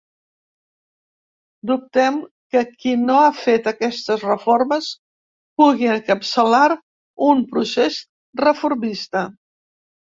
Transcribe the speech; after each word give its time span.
“Dubtem 1.71 2.17
que 2.55 2.63
qui 2.71 2.93
no 3.03 3.19
ha 3.27 3.27
fet 3.41 3.69
aquestes 3.73 4.25
reformes 4.29 4.89
pugui 5.63 5.93
encapçalar” 5.99 6.65
un 7.31 7.47
procés 7.55 8.03
reformista. 8.45 9.27